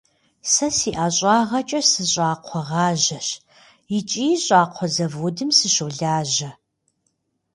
[0.51, 3.27] Сэ си ӏэщӏагъэкӏэ сыщӏакхъуэгъажьэщ
[3.97, 6.51] икӏи щӏакхъуэ заводым сыщолажьэ.